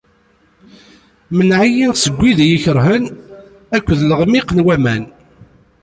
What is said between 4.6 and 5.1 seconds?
waman.